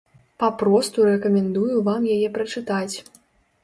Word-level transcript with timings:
Папросту 0.43 1.05
рэкамендую 1.09 1.79
вам 1.91 2.11
яе 2.17 2.35
прачытаць. 2.39 2.95